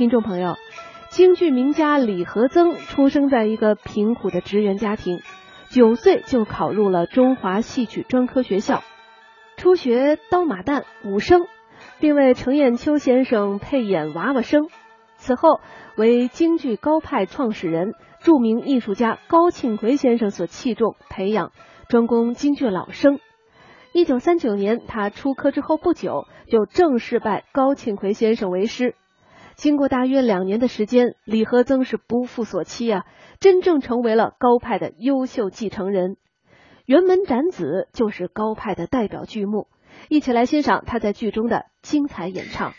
[0.00, 0.56] 听众朋友，
[1.10, 5.20] 京剧名家李和曾出生在一个贫苦的职员家庭，
[5.68, 8.82] 九岁就考入了中华戏曲专科学校，
[9.58, 11.42] 初学刀马旦、武生，
[11.98, 14.68] 并为程砚秋先生配演娃娃生。
[15.18, 15.60] 此后
[15.98, 21.52] 为京剧高派创始人、著名艺术家高庆奎先生所器重，培养
[21.90, 23.20] 专攻京剧老生。
[23.92, 28.94] 一九三九年，他出科之后不久，就正式拜高庆奎先生为师。
[29.60, 33.04] 经过大约两年的时间，李和曾是不负所期啊，
[33.40, 36.16] 真正成为了高派的优秀继承人。
[36.86, 39.68] 辕门斩子就是高派的代表剧目，
[40.08, 42.72] 一起来欣赏他在剧中的精彩演唱。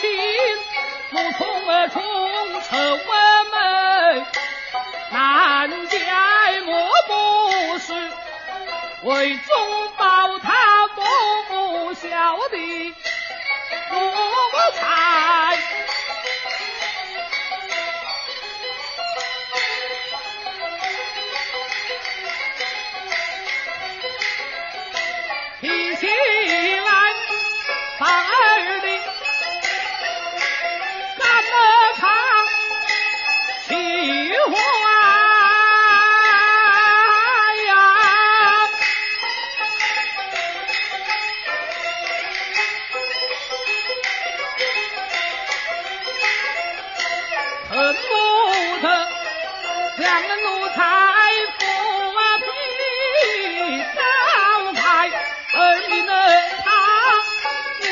[0.00, 0.08] 亲，
[1.10, 2.02] 怒从而冲，
[2.62, 3.27] 丑闻门，
[5.68, 5.98] 难解
[6.66, 7.92] 我不是
[9.04, 12.94] 为忠报他不孝的
[50.78, 50.84] 太
[51.58, 51.64] 傅
[52.14, 52.46] 啊披
[53.96, 53.98] 三
[54.76, 54.78] 彩
[55.54, 55.58] 儿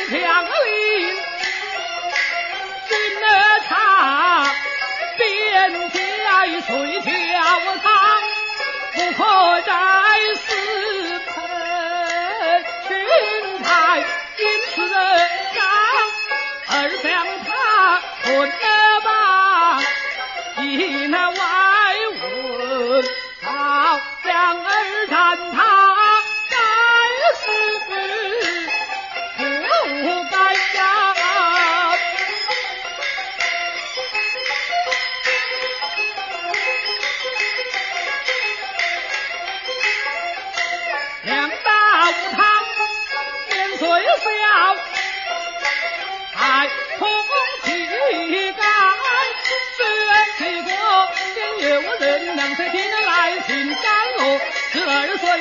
[0.09, 0.55] 强令
[2.89, 2.95] 金
[3.25, 3.27] 额
[3.69, 3.71] 他
[5.19, 6.31] 变金来
[6.61, 7.11] 碎条
[8.95, 9.19] 不可
[9.63, 10.06] 斩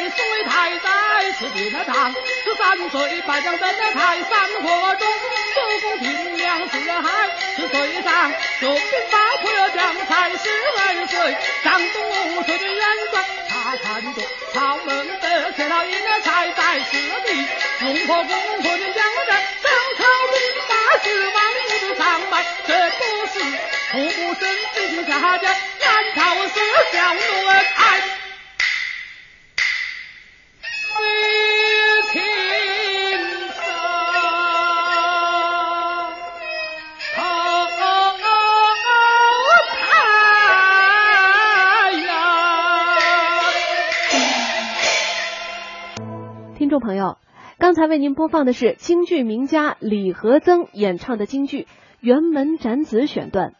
[0.09, 2.13] 送为太宰，赐定了堂。
[2.13, 5.07] 十三岁拜将登了台，山河中
[5.55, 7.29] 守宫平凉四海。
[7.55, 8.31] 十岁上
[8.61, 11.95] 就兵发破了将才，十二岁上东
[12.35, 13.23] 吴水的元帅。
[13.49, 14.21] 他看着
[14.53, 16.91] 曹孟德写了一个才在四
[17.25, 17.47] 地，
[17.81, 20.73] 龙破功破的将战，上朝兵发
[21.03, 21.37] 十万
[46.75, 47.19] 众朋友，
[47.57, 51.67] 刚才为您播放的是京剧名家李和曾演唱的京剧
[52.05, 53.53] 《辕门斩子》选段。